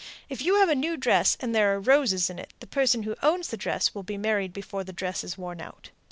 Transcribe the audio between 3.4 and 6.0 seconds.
the dress will be married before the dress is worn out.